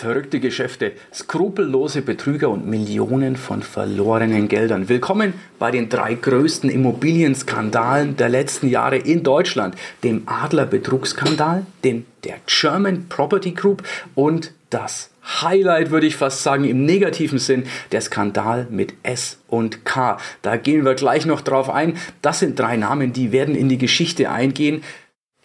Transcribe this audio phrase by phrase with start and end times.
[0.00, 4.88] Verrückte Geschäfte, skrupellose Betrüger und Millionen von verlorenen Geldern.
[4.88, 9.74] Willkommen bei den drei größten Immobilienskandalen der letzten Jahre in Deutschland.
[10.02, 13.82] Dem Adler-Betrugsskandal, dem der German Property Group
[14.14, 15.10] und das
[15.42, 20.16] Highlight, würde ich fast sagen, im negativen Sinn, der Skandal mit S und K.
[20.40, 21.98] Da gehen wir gleich noch drauf ein.
[22.22, 24.82] Das sind drei Namen, die werden in die Geschichte eingehen.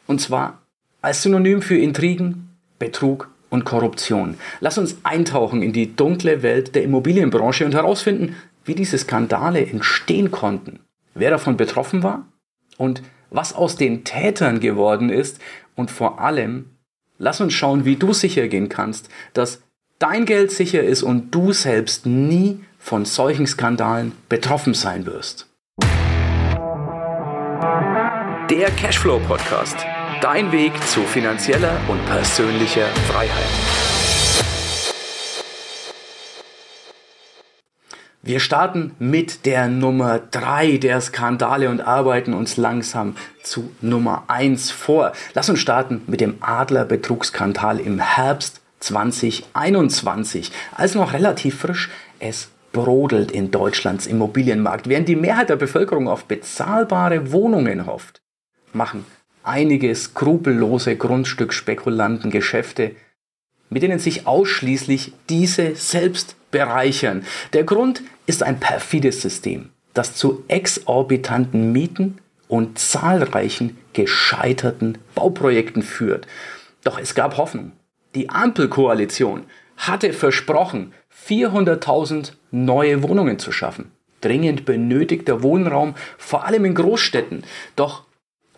[0.07, 0.61] Und zwar
[1.01, 4.37] als Synonym für Intrigen, Betrug und Korruption.
[4.59, 10.31] Lass uns eintauchen in die dunkle Welt der Immobilienbranche und herausfinden, wie diese Skandale entstehen
[10.31, 10.79] konnten,
[11.13, 12.25] wer davon betroffen war
[12.77, 15.39] und was aus den Tätern geworden ist
[15.75, 16.71] und vor allem,
[17.17, 19.61] lass uns schauen, wie du sicher gehen kannst, dass
[19.99, 25.47] dein Geld sicher ist und du selbst nie von solchen Skandalen betroffen sein wirst.
[28.49, 29.77] Der Cashflow Podcast
[30.21, 33.45] Dein Weg zu finanzieller und persönlicher Freiheit.
[38.21, 44.71] Wir starten mit der Nummer 3 der Skandale und arbeiten uns langsam zu Nummer 1
[44.71, 45.11] vor.
[45.33, 50.51] Lass uns starten mit dem Adler-Betrugsskandal im Herbst 2021.
[50.75, 54.87] Als noch relativ frisch, es brodelt in Deutschlands Immobilienmarkt.
[54.87, 58.21] Während die Mehrheit der Bevölkerung auf bezahlbare Wohnungen hofft,
[58.71, 59.05] machen
[59.45, 62.95] einige skrupellose Grundstücksspekulanten Geschäfte,
[63.69, 67.25] mit denen sich ausschließlich diese selbst bereichern.
[67.53, 76.27] Der Grund ist ein perfides System, das zu exorbitanten Mieten und zahlreichen gescheiterten Bauprojekten führt.
[76.83, 77.71] Doch es gab Hoffnung.
[78.13, 79.45] Die Ampelkoalition
[79.77, 80.93] hatte versprochen,
[81.27, 83.91] 400.000 neue Wohnungen zu schaffen.
[84.21, 87.43] Dringend benötigter Wohnraum, vor allem in Großstädten.
[87.75, 88.03] Doch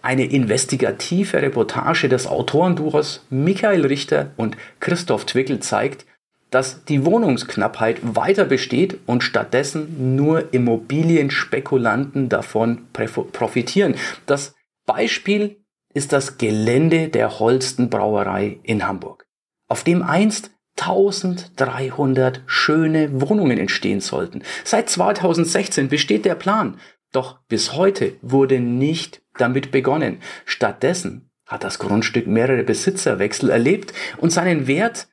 [0.08, 6.06] eine investigative Reportage des Autorenduos Michael Richter und Christoph Twickel zeigt,
[6.50, 13.96] dass die Wohnungsknappheit weiter besteht und stattdessen nur Immobilienspekulanten davon profitieren.
[14.26, 15.58] Das Beispiel
[15.94, 19.28] ist das Gelände der Holsten Brauerei in Hamburg,
[19.68, 24.42] auf dem einst 1300 schöne Wohnungen entstehen sollten.
[24.64, 26.80] Seit 2016 besteht der Plan,
[27.12, 30.20] doch bis heute wurde nicht damit begonnen.
[30.46, 35.08] Stattdessen hat das Grundstück mehrere Besitzerwechsel erlebt und seinen Wert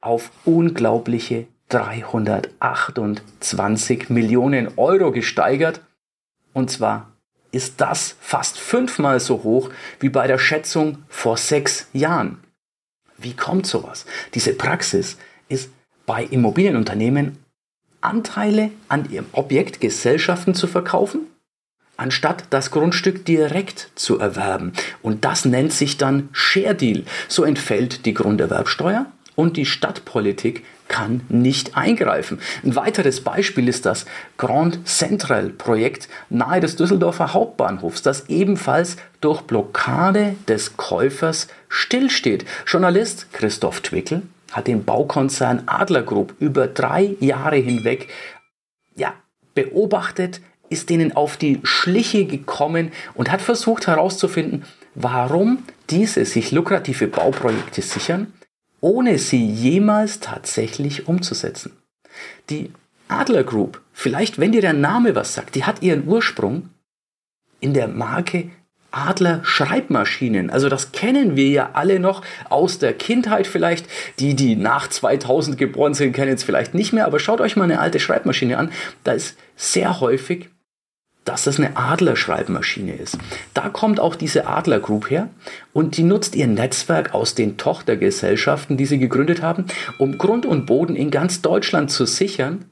[0.00, 5.80] auf unglaubliche 328 Millionen Euro gesteigert.
[6.52, 7.10] Und zwar
[7.50, 9.70] ist das fast fünfmal so hoch
[10.00, 12.40] wie bei der Schätzung vor sechs Jahren.
[13.16, 14.06] Wie kommt sowas?
[14.34, 15.70] Diese Praxis ist
[16.06, 17.38] bei Immobilienunternehmen
[18.00, 21.26] Anteile an ihrem Objekt Gesellschaften zu verkaufen
[21.96, 24.72] anstatt das Grundstück direkt zu erwerben.
[25.02, 27.04] Und das nennt sich dann Share Deal.
[27.28, 29.06] So entfällt die Grunderwerbsteuer
[29.36, 32.40] und die Stadtpolitik kann nicht eingreifen.
[32.62, 34.04] Ein weiteres Beispiel ist das
[34.36, 42.44] Grand Central Projekt nahe des Düsseldorfer Hauptbahnhofs, das ebenfalls durch Blockade des Käufers stillsteht.
[42.66, 44.22] Journalist Christoph Twickel
[44.52, 48.08] hat den Baukonzern Adler Group über drei Jahre hinweg
[48.94, 49.14] ja,
[49.54, 50.40] beobachtet,
[50.74, 54.64] ist denen auf die Schliche gekommen und hat versucht herauszufinden,
[54.94, 58.32] warum diese sich lukrative Bauprojekte sichern,
[58.80, 61.72] ohne sie jemals tatsächlich umzusetzen.
[62.50, 62.70] Die
[63.08, 66.68] Adler Group, vielleicht wenn dir der Name was sagt, die hat ihren Ursprung
[67.60, 68.50] in der Marke
[68.94, 70.50] Adler Schreibmaschinen.
[70.50, 73.86] Also das kennen wir ja alle noch aus der Kindheit vielleicht.
[74.20, 77.06] Die, die nach 2000 geboren sind, kennen es vielleicht nicht mehr.
[77.06, 78.70] Aber schaut euch mal eine alte Schreibmaschine an.
[79.02, 80.48] Da ist sehr häufig
[81.24, 83.18] dass das eine Adler-Schreibmaschine ist.
[83.54, 85.28] Da kommt auch diese Adler Group her
[85.72, 89.66] und die nutzt ihr Netzwerk aus den Tochtergesellschaften, die sie gegründet haben,
[89.98, 92.66] um Grund und Boden in ganz Deutschland zu sichern,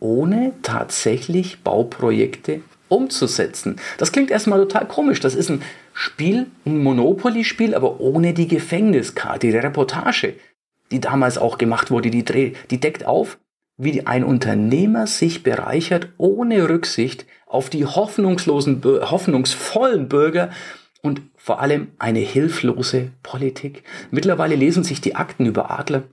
[0.00, 3.76] ohne tatsächlich Bauprojekte umzusetzen.
[3.98, 5.20] Das klingt erstmal total komisch.
[5.20, 5.62] Das ist ein
[5.92, 10.34] Spiel, ein Monopoly-Spiel, aber ohne die Gefängniskarte, die Reportage,
[10.90, 13.38] die damals auch gemacht wurde, die, die deckt auf,
[13.76, 20.50] wie ein Unternehmer sich bereichert ohne Rücksicht auf die hoffnungslosen, hoffnungsvollen Bürger
[21.02, 23.82] und vor allem eine hilflose Politik.
[24.10, 26.04] Mittlerweile lesen sich die Akten über Adler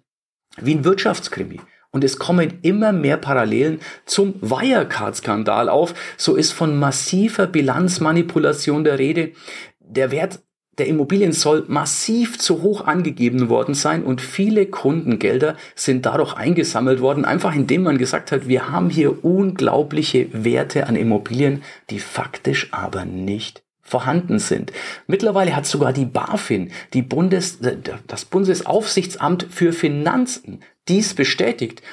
[0.57, 1.59] wie ein Wirtschaftskrimi.
[1.91, 5.93] Und es kommen immer mehr Parallelen zum Wirecard-Skandal auf.
[6.17, 9.31] So ist von massiver Bilanzmanipulation der Rede.
[9.79, 10.39] Der Wert
[10.81, 17.01] der Immobilien soll massiv zu hoch angegeben worden sein und viele Kundengelder sind dadurch eingesammelt
[17.01, 21.61] worden, einfach indem man gesagt hat, wir haben hier unglaubliche Werte an Immobilien,
[21.91, 24.71] die faktisch aber nicht vorhanden sind.
[25.05, 27.59] Mittlerweile hat sogar die BaFin, die Bundes,
[28.07, 31.83] das Bundesaufsichtsamt für Finanzen, dies bestätigt.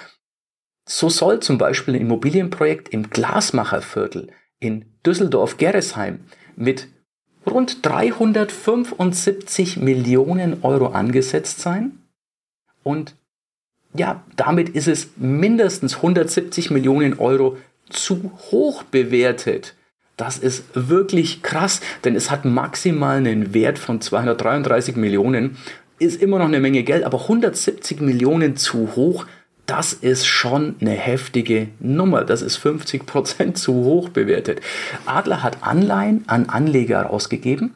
[0.86, 4.28] So soll zum Beispiel ein Immobilienprojekt im Glasmacherviertel
[4.60, 6.20] in Düsseldorf-Gerresheim
[6.56, 6.88] mit
[7.48, 11.98] rund 375 Millionen Euro angesetzt sein.
[12.82, 13.14] Und
[13.94, 17.56] ja, damit ist es mindestens 170 Millionen Euro
[17.88, 19.74] zu hoch bewertet.
[20.16, 25.56] Das ist wirklich krass, denn es hat maximal einen Wert von 233 Millionen.
[26.00, 29.26] Ist immer noch eine Menge Geld, aber 170 Millionen zu hoch,
[29.68, 32.24] das ist schon eine heftige Nummer.
[32.24, 34.62] Das ist 50 Prozent zu hoch bewertet.
[35.04, 37.74] Adler hat Anleihen an Anleger ausgegeben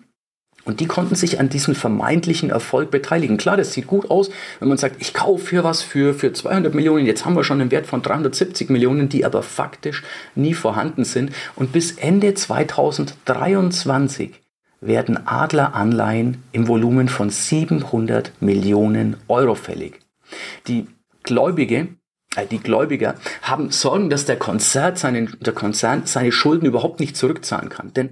[0.64, 3.36] und die konnten sich an diesem vermeintlichen Erfolg beteiligen.
[3.36, 6.74] Klar, das sieht gut aus, wenn man sagt, ich kaufe hier was für, für 200
[6.74, 10.02] Millionen, jetzt haben wir schon einen Wert von 370 Millionen, die aber faktisch
[10.34, 11.32] nie vorhanden sind.
[11.56, 14.40] Und bis Ende 2023
[14.80, 20.00] werden Adler-Anleihen im Volumen von 700 Millionen Euro fällig.
[20.68, 20.86] Die
[21.22, 21.96] Gläubige,
[22.36, 27.16] äh, die Gläubiger haben Sorgen, dass der Konzern, seinen, der Konzern seine Schulden überhaupt nicht
[27.16, 27.92] zurückzahlen kann.
[27.92, 28.10] Denn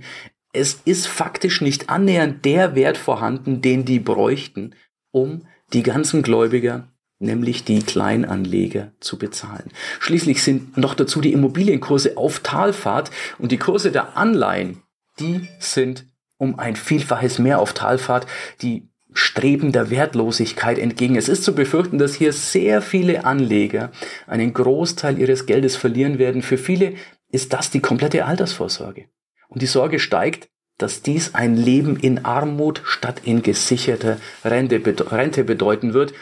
[0.53, 4.75] es ist faktisch nicht annähernd der Wert vorhanden, den die bräuchten,
[5.13, 6.89] um die ganzen Gläubiger,
[7.21, 9.71] nämlich die Kleinanleger, zu bezahlen.
[10.01, 14.83] Schließlich sind noch dazu die Immobilienkurse auf Talfahrt und die Kurse der Anleihen,
[15.21, 16.07] die sind
[16.39, 18.27] um ein Vielfaches mehr auf Talfahrt.
[18.63, 21.17] Die streben der Wertlosigkeit entgegen.
[21.17, 23.91] Es ist zu befürchten, dass hier sehr viele Anleger
[24.27, 26.43] einen Großteil ihres Geldes verlieren werden.
[26.43, 26.95] Für viele
[27.31, 29.07] ist das die komplette Altersvorsorge.
[29.49, 30.49] Und die Sorge steigt,
[30.79, 34.81] dass dies ein Leben in Armut statt in gesicherter Rente,
[35.11, 36.15] Rente bedeuten wird.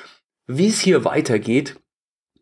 [0.47, 1.77] Wie es hier weitergeht,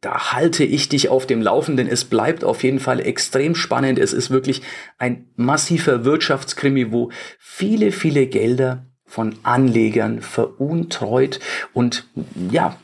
[0.00, 1.88] da halte ich dich auf dem Laufenden.
[1.88, 3.98] Es bleibt auf jeden Fall extrem spannend.
[3.98, 4.62] Es ist wirklich
[4.98, 11.41] ein massiver Wirtschaftskrimi, wo viele, viele Gelder von Anlegern veruntreut
[11.73, 12.06] und
[12.50, 12.76] ja,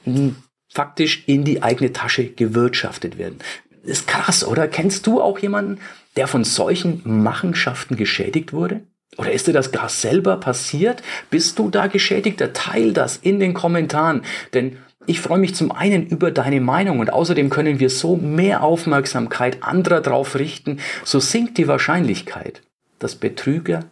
[0.69, 3.39] faktisch in die eigene Tasche gewirtschaftet werden.
[3.83, 4.69] Ist krass, oder?
[4.69, 5.81] Kennst du auch jemanden,
[6.17, 8.83] der von solchen Machenschaften geschädigt wurde?
[9.19, 11.03] Oder ist dir das gar selber passiert?
[11.29, 12.53] Bist du da geschädigter?
[12.53, 14.23] Teil das in den Kommentaren,
[14.55, 18.63] denn ich freue mich zum einen über deine Meinung und außerdem können wir so mehr
[18.63, 22.63] Aufmerksamkeit anderer drauf richten, so sinkt die Wahrscheinlichkeit,
[23.01, 23.85] dass Betrüger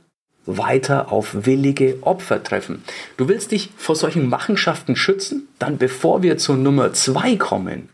[0.46, 2.82] weiter auf willige Opfer treffen.
[3.16, 5.48] Du willst dich vor solchen Machenschaften schützen?
[5.58, 7.88] Dann bevor wir zur Nummer zwei kommen,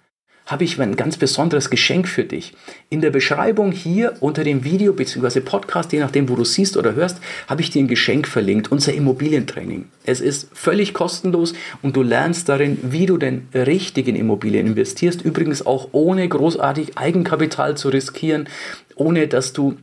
[0.47, 2.55] habe ich ein ganz besonderes Geschenk für dich.
[2.89, 5.41] In der Beschreibung hier unter dem Video bzw.
[5.41, 8.95] Podcast, je nachdem, wo du siehst oder hörst, habe ich dir ein Geschenk verlinkt, unser
[8.95, 9.87] Immobilientraining.
[10.05, 11.53] Es ist völlig kostenlos
[11.83, 15.21] und du lernst darin, wie du denn richtig in Immobilien investierst.
[15.21, 18.49] Übrigens auch ohne großartig Eigenkapital zu riskieren,
[18.95, 19.77] ohne dass du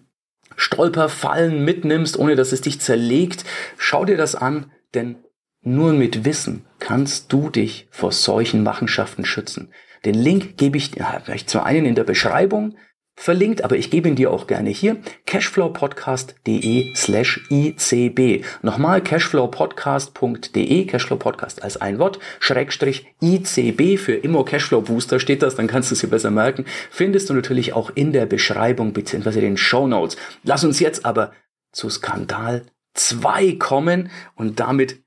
[0.55, 3.45] Stolperfallen mitnimmst, ohne dass es dich zerlegt.
[3.77, 5.17] Schau dir das an, denn
[5.61, 9.71] nur mit Wissen kannst du dich vor solchen Machenschaften schützen.
[10.05, 10.91] Den Link gebe ich
[11.23, 12.75] vielleicht zu einen in der Beschreibung
[13.15, 14.97] verlinkt, aber ich gebe ihn dir auch gerne hier.
[15.25, 18.43] cashflowpodcast.de slash ICB.
[18.61, 25.67] Nochmal cashflowpodcast.de, Cashflowpodcast als ein Wort, Schrägstrich ICB für Immo Cashflow Booster steht das, dann
[25.67, 26.65] kannst du sie besser merken.
[26.89, 29.41] Findest du natürlich auch in der Beschreibung bzw.
[29.41, 30.17] den Show Notes.
[30.43, 31.31] Lass uns jetzt aber
[31.71, 32.63] zu Skandal
[32.95, 35.03] 2 kommen und damit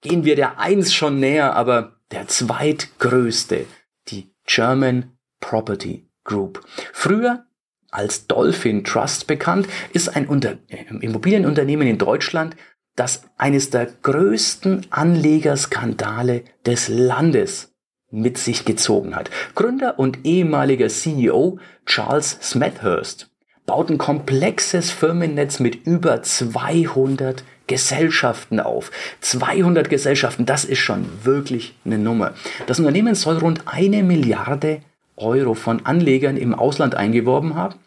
[0.00, 3.66] gehen wir der 1 schon näher, aber der zweitgrößte,
[4.08, 6.64] die German Property Group.
[6.92, 7.44] Früher
[7.90, 10.58] als Dolphin Trust bekannt, ist ein Unter
[11.00, 12.56] Immobilienunternehmen in Deutschland,
[12.96, 17.72] das eines der größten Anlegerskandale des Landes
[18.10, 19.30] mit sich gezogen hat.
[19.54, 23.30] Gründer und ehemaliger CEO Charles Smethurst
[23.66, 28.90] baut ein komplexes Firmennetz mit über 200 Gesellschaften auf.
[29.20, 32.32] 200 Gesellschaften, das ist schon wirklich eine Nummer.
[32.66, 34.80] Das Unternehmen soll rund eine Milliarde
[35.18, 37.78] Euro von Anlegern im Ausland eingeworben haben.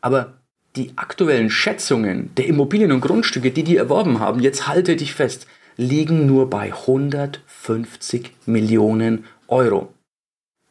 [0.00, 0.42] Aber
[0.76, 5.46] die aktuellen Schätzungen der Immobilien und Grundstücke, die die erworben haben, jetzt halte dich fest,
[5.76, 9.92] liegen nur bei 150 Millionen Euro.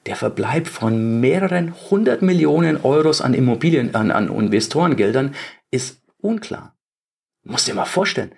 [0.05, 5.33] Der Verbleib von mehreren hundert Millionen Euros an Immobilien, an, an Investorengeldern
[5.71, 6.75] ist unklar.
[7.43, 8.33] Muss dir mal vorstellen.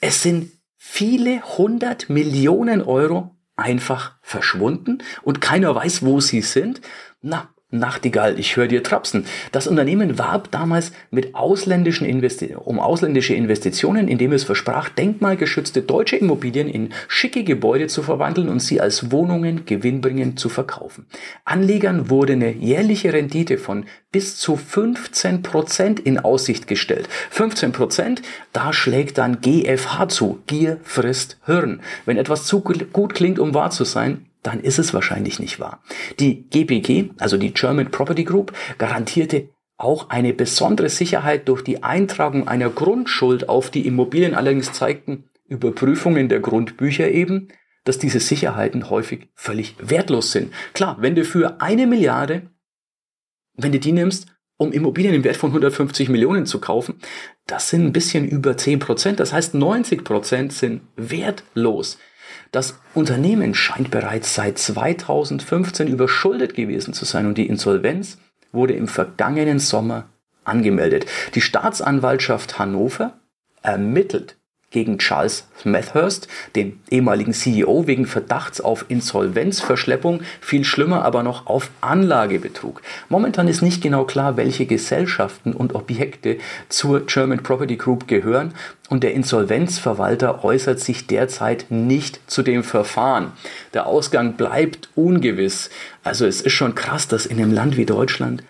[0.00, 6.80] Es sind viele hundert Millionen Euro einfach verschwunden und keiner weiß, wo sie sind.
[7.22, 9.26] Na, Nachtigall, ich höre dir trapsen.
[9.50, 16.14] Das Unternehmen warb damals mit ausländischen Investi um ausländische Investitionen, indem es versprach, denkmalgeschützte deutsche
[16.14, 21.06] Immobilien in schicke Gebäude zu verwandeln und sie als Wohnungen gewinnbringend zu verkaufen.
[21.44, 27.08] Anlegern wurde eine jährliche Rendite von bis zu 15 Prozent in Aussicht gestellt.
[27.30, 30.38] 15 Prozent, da schlägt dann GFH zu.
[30.46, 31.80] Gier frisst Hirn.
[32.04, 35.82] Wenn etwas zu gut klingt, um wahr zu sein, dann ist es wahrscheinlich nicht wahr.
[36.20, 42.48] Die GPG, also die German Property Group, garantierte auch eine besondere Sicherheit durch die Eintragung
[42.48, 44.34] einer Grundschuld auf die Immobilien.
[44.34, 47.48] Allerdings zeigten Überprüfungen der Grundbücher eben,
[47.84, 50.52] dass diese Sicherheiten häufig völlig wertlos sind.
[50.72, 52.50] Klar, wenn du für eine Milliarde,
[53.54, 57.00] wenn du die nimmst, um Immobilien im Wert von 150 Millionen zu kaufen,
[57.46, 59.20] das sind ein bisschen über 10 Prozent.
[59.20, 61.98] Das heißt, 90 Prozent sind wertlos.
[62.52, 68.18] Das Unternehmen scheint bereits seit 2015 überschuldet gewesen zu sein und die Insolvenz
[68.52, 70.08] wurde im vergangenen Sommer
[70.44, 71.06] angemeldet.
[71.34, 73.18] Die Staatsanwaltschaft Hannover
[73.62, 74.36] ermittelt
[74.76, 81.70] gegen Charles Smethurst, den ehemaligen CEO, wegen Verdachts auf Insolvenzverschleppung, viel schlimmer aber noch auf
[81.80, 82.82] Anlagebetrug.
[83.08, 86.36] Momentan ist nicht genau klar, welche Gesellschaften und Objekte
[86.68, 88.52] zur German Property Group gehören
[88.90, 93.32] und der Insolvenzverwalter äußert sich derzeit nicht zu dem Verfahren.
[93.72, 95.70] Der Ausgang bleibt ungewiss.
[96.04, 98.44] Also es ist schon krass, dass in einem Land wie Deutschland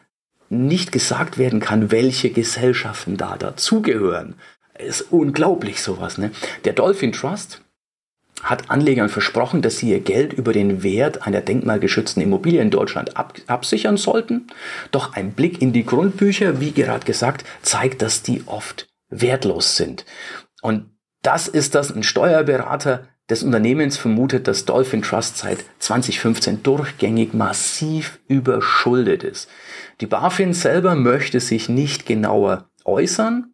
[0.49, 4.35] nicht gesagt werden kann, welche Gesellschaften da dazugehören.
[4.79, 6.19] Ist unglaublich sowas.
[6.19, 6.31] Ne?
[6.65, 7.63] Der Dolphin Trust
[8.43, 13.17] hat Anlegern versprochen, dass sie ihr Geld über den Wert einer denkmalgeschützten Immobilie in Deutschland
[13.17, 14.49] ab absichern sollten.
[14.91, 20.05] Doch ein Blick in die Grundbücher, wie gerade gesagt, zeigt, dass die oft wertlos sind.
[20.63, 20.91] Und
[21.23, 28.21] das ist das, ein Steuerberater des Unternehmens vermutet, dass Dolphin Trust seit 2015 durchgängig massiv
[28.29, 29.49] überschuldet ist.
[30.01, 33.53] Die BaFin selber möchte sich nicht genauer äußern,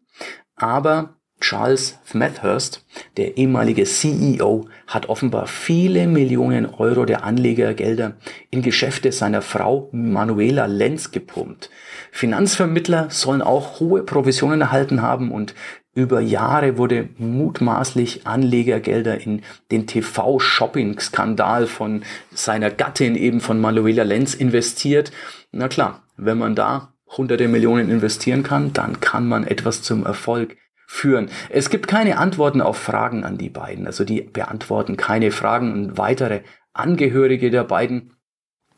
[0.62, 8.14] aber Charles Smethurst, der ehemalige CEO, hat offenbar viele Millionen Euro der Anlegergelder
[8.50, 11.68] in Geschäfte seiner Frau Manuela Lenz gepumpt.
[12.12, 15.54] Finanzvermittler sollen auch hohe Provisionen erhalten haben und
[15.94, 24.32] über Jahre wurde mutmaßlich Anlegergelder in den TV-Shopping-Skandal von seiner Gattin eben von Manuela Lenz
[24.32, 25.10] investiert.
[25.50, 30.56] Na klar, wenn man da hunderte Millionen investieren kann, dann kann man etwas zum Erfolg
[30.86, 31.30] führen.
[31.48, 33.86] Es gibt keine Antworten auf Fragen an die beiden.
[33.86, 36.40] Also die beantworten keine Fragen und weitere
[36.74, 38.12] Angehörige der beiden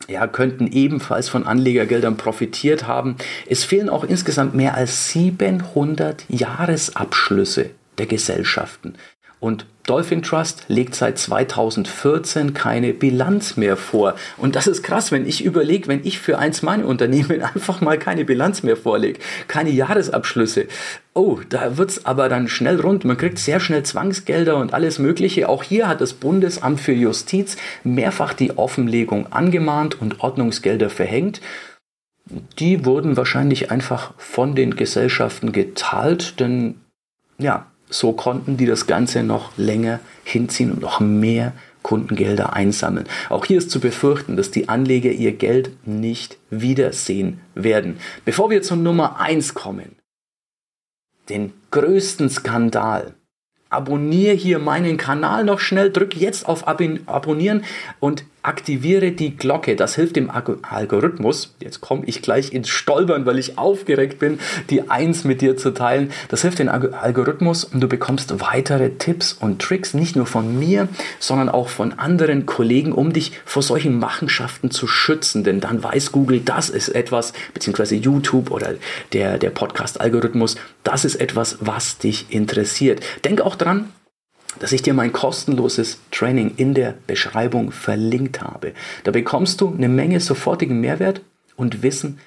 [0.09, 3.17] ja, könnten ebenfalls von Anlegergeldern profitiert haben.
[3.47, 8.95] Es fehlen auch insgesamt mehr als 700 Jahresabschlüsse der Gesellschaften.
[9.41, 14.15] Und Dolphin Trust legt seit 2014 keine Bilanz mehr vor.
[14.39, 17.99] Und das ist krass, wenn ich überlege, wenn ich für eins meiner Unternehmen einfach mal
[17.99, 20.69] keine Bilanz mehr vorlege, keine Jahresabschlüsse.
[21.13, 23.05] Oh, da wird's aber dann schnell rund.
[23.05, 25.51] Man kriegt sehr schnell Zwangsgelder und alles Mögliche.
[25.51, 31.43] Auch hier hat das Bundesamt für Justiz mehrfach die Offenlegung angemahnt und Ordnungsgelder verhängt.
[32.59, 36.81] Die wurden wahrscheinlich einfach von den Gesellschaften geteilt, denn
[37.39, 43.07] ja, so konnten die das Ganze noch länger hinziehen und noch mehr Kundengelder einsammeln.
[43.29, 47.99] Auch hier ist zu befürchten, dass die Anleger ihr Geld nicht wiedersehen werden.
[48.25, 49.97] Bevor wir zur Nummer 1 kommen,
[51.29, 53.15] den größten Skandal.
[53.71, 57.65] Abonniere hier meinen Kanal noch schnell, drück jetzt auf Abonnieren
[58.01, 59.77] und aktiviere die Glocke.
[59.77, 61.55] Das hilft dem Algorithmus.
[61.61, 64.39] Jetzt komme ich gleich ins Stolpern, weil ich aufgeregt bin,
[64.71, 66.13] die Eins mit dir zu teilen.
[66.29, 70.89] Das hilft dem Algorithmus und du bekommst weitere Tipps und Tricks, nicht nur von mir,
[71.19, 75.45] sondern auch von anderen Kollegen, um dich vor solchen Machenschaften zu schützen.
[75.45, 78.75] Denn dann weiß Google, das ist etwas, beziehungsweise YouTube oder
[79.13, 83.01] der, der Podcast-Algorithmus, das ist etwas, was dich interessiert.
[83.25, 83.89] Denk auch dran,
[84.61, 88.73] dass ich dir mein kostenloses Training in der Beschreibung verlinkt habe.
[89.05, 91.21] Da bekommst du eine Menge sofortigen Mehrwert
[91.57, 92.19] und Wissen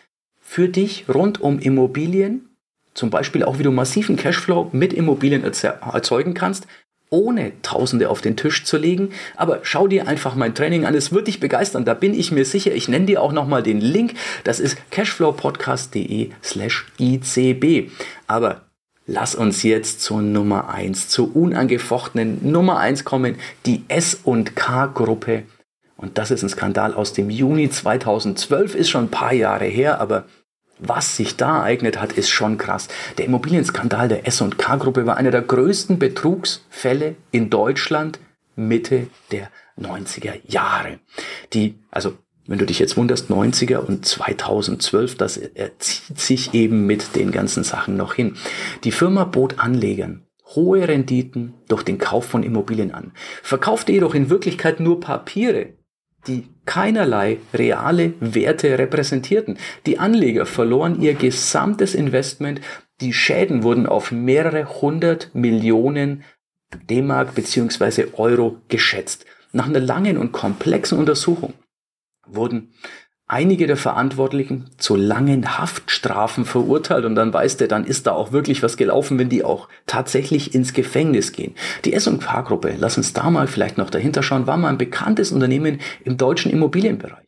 [0.42, 2.50] für dich rund um Immobilien,
[2.94, 6.68] zum Beispiel auch wie du massiven Cashflow mit Immobilien erzeugen kannst,
[7.10, 9.10] ohne Tausende auf den Tisch zu legen.
[9.36, 12.46] Aber schau dir einfach mein Training an, es wird dich begeistern, da bin ich mir
[12.46, 12.74] sicher.
[12.74, 17.92] Ich nenne dir auch nochmal den Link, das ist cashflowpodcast.de slash ICB.
[18.28, 18.67] Aber
[19.10, 25.44] Lass uns jetzt zur Nummer 1, zur unangefochtenen Nummer 1 kommen, die S&K-Gruppe.
[25.96, 30.02] Und das ist ein Skandal aus dem Juni 2012, ist schon ein paar Jahre her,
[30.02, 30.26] aber
[30.78, 32.90] was sich da ereignet hat, ist schon krass.
[33.18, 38.20] Der Immobilienskandal der S&K-Gruppe war einer der größten Betrugsfälle in Deutschland
[38.58, 39.50] Mitte der
[39.80, 41.00] 90er Jahre.
[41.54, 45.39] Die, also wenn du dich jetzt wunderst, 90er und 2012, das
[45.80, 48.36] zieht sich eben mit den ganzen Sachen noch hin.
[48.84, 50.24] Die Firma bot Anlegern
[50.56, 53.12] hohe Renditen durch den Kauf von Immobilien an,
[53.44, 55.74] verkaufte jedoch in Wirklichkeit nur Papiere,
[56.25, 59.58] die keinerlei reale Werte repräsentierten.
[59.86, 62.62] Die Anleger verloren ihr gesamtes Investment,
[63.01, 66.24] die Schäden wurden auf mehrere hundert Millionen
[66.89, 68.08] D-Mark bzw.
[68.13, 69.25] Euro geschätzt.
[69.54, 71.54] Nach einer langen und komplexen Untersuchung
[72.30, 72.74] wurden
[73.28, 78.32] einige der Verantwortlichen zu langen Haftstrafen verurteilt und dann weißt du, dann ist da auch
[78.32, 81.54] wirklich was gelaufen, wenn die auch tatsächlich ins Gefängnis gehen.
[81.84, 85.82] Die S&K-Gruppe, lass uns da mal vielleicht noch dahinter schauen, war mal ein bekanntes Unternehmen
[86.06, 87.28] im deutschen Immobilienbereich.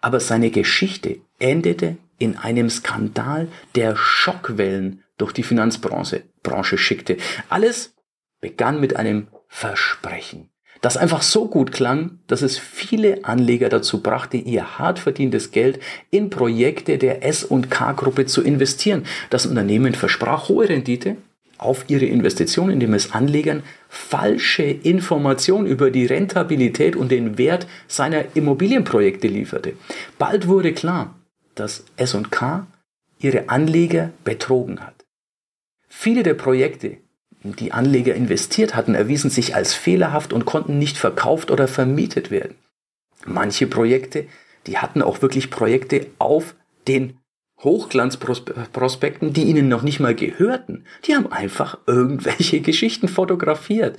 [0.00, 7.16] Aber seine Geschichte endete in einem Skandal, der Schockwellen durch die Finanzbranche Branche schickte.
[7.48, 7.94] Alles
[8.40, 10.50] begann mit einem Versprechen
[10.84, 15.80] das einfach so gut klang, dass es viele Anleger dazu brachte, ihr hart verdientes Geld
[16.10, 19.06] in Projekte der S&K-Gruppe zu investieren.
[19.30, 21.16] Das Unternehmen versprach hohe Rendite
[21.56, 28.36] auf ihre Investition, indem es Anlegern falsche Informationen über die Rentabilität und den Wert seiner
[28.36, 29.72] Immobilienprojekte lieferte.
[30.18, 31.18] Bald wurde klar,
[31.54, 32.66] dass S&K
[33.18, 35.06] ihre Anleger betrogen hat.
[35.88, 36.98] Viele der Projekte,
[37.44, 42.56] die Anleger investiert hatten, erwiesen sich als fehlerhaft und konnten nicht verkauft oder vermietet werden.
[43.26, 44.26] Manche Projekte,
[44.66, 46.54] die hatten auch wirklich Projekte auf
[46.88, 47.18] den
[47.62, 50.84] Hochglanzprospekten, die ihnen noch nicht mal gehörten.
[51.04, 53.98] Die haben einfach irgendwelche Geschichten fotografiert.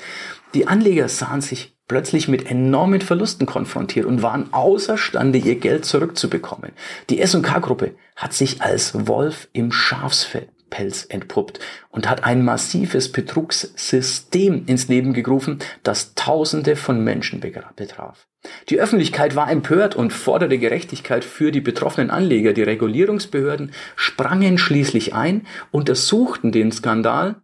[0.54, 6.72] Die Anleger sahen sich plötzlich mit enormen Verlusten konfrontiert und waren außerstande, ihr Geld zurückzubekommen.
[7.10, 14.64] Die S&K-Gruppe hat sich als Wolf im Schafsfell Pelz entpuppt und hat ein massives Betrugssystem
[14.66, 18.28] ins Leben gerufen, das Tausende von Menschen betraf.
[18.68, 22.52] Die Öffentlichkeit war empört und forderte Gerechtigkeit für die betroffenen Anleger.
[22.52, 27.38] Die Regulierungsbehörden sprangen schließlich ein, untersuchten den Skandal,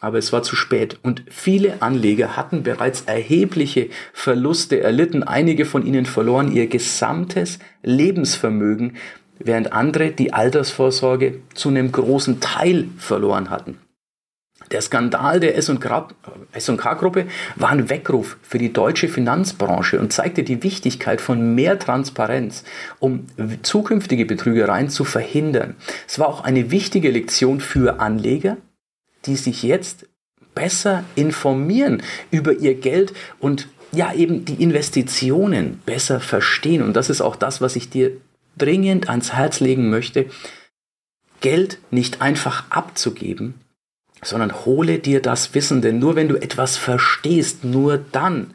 [0.00, 5.22] aber es war zu spät und viele Anleger hatten bereits erhebliche Verluste erlitten.
[5.22, 8.98] Einige von ihnen verloren ihr gesamtes Lebensvermögen,
[9.38, 13.78] während andere die Altersvorsorge zu einem großen Teil verloren hatten.
[14.70, 17.26] Der Skandal der S&K-Gruppe
[17.56, 22.64] war ein Weckruf für die deutsche Finanzbranche und zeigte die Wichtigkeit von mehr Transparenz,
[22.98, 23.26] um
[23.62, 25.76] zukünftige Betrügereien zu verhindern.
[26.08, 28.56] Es war auch eine wichtige Lektion für Anleger,
[29.26, 30.06] die sich jetzt
[30.54, 36.82] besser informieren über ihr Geld und ja eben die Investitionen besser verstehen.
[36.82, 38.12] Und das ist auch das, was ich dir
[38.56, 40.26] dringend ans Herz legen möchte,
[41.40, 43.54] Geld nicht einfach abzugeben,
[44.22, 48.54] sondern hole dir das Wissen, denn nur wenn du etwas verstehst, nur dann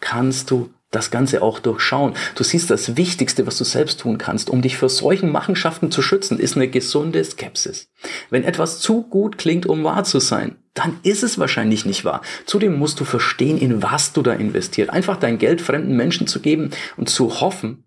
[0.00, 2.14] kannst du das Ganze auch durchschauen.
[2.36, 6.02] Du siehst, das Wichtigste, was du selbst tun kannst, um dich vor solchen Machenschaften zu
[6.02, 7.88] schützen, ist eine gesunde Skepsis.
[8.30, 12.22] Wenn etwas zu gut klingt, um wahr zu sein, dann ist es wahrscheinlich nicht wahr.
[12.46, 14.90] Zudem musst du verstehen, in was du da investiert.
[14.90, 17.83] Einfach dein Geld fremden Menschen zu geben und zu hoffen,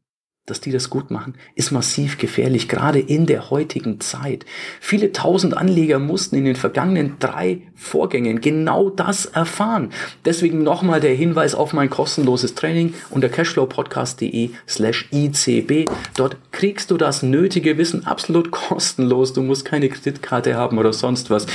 [0.47, 4.45] dass die das gut machen, ist massiv gefährlich, gerade in der heutigen Zeit.
[4.79, 9.91] Viele tausend Anleger mussten in den vergangenen drei Vorgängen genau das erfahren.
[10.23, 15.91] Deswegen nochmal der Hinweis auf mein kostenloses Training unter cashflowpodcast.de slash ICB.
[16.15, 19.33] Dort kriegst du das nötige Wissen absolut kostenlos.
[19.33, 21.45] Du musst keine Kreditkarte haben oder sonst was.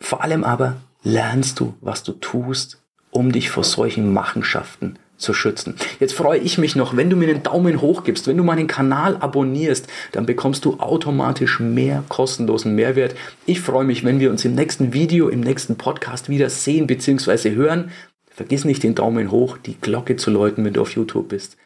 [0.00, 5.74] Vor allem aber lernst du, was du tust, um dich vor solchen Machenschaften zu schützen.
[5.98, 8.68] Jetzt freue ich mich noch, wenn du mir einen Daumen hoch gibst, wenn du meinen
[8.68, 13.16] Kanal abonnierst, dann bekommst du automatisch mehr kostenlosen Mehrwert.
[13.46, 17.54] Ich freue mich, wenn wir uns im nächsten Video, im nächsten Podcast wieder sehen bzw.
[17.54, 17.90] hören.
[18.30, 21.56] Vergiss nicht den Daumen hoch, die Glocke zu läuten, wenn du auf YouTube bist.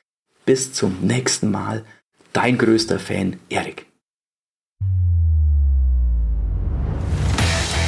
[0.47, 1.85] Bis zum nächsten Mal.
[2.33, 3.88] Dein größter Fan, Erik.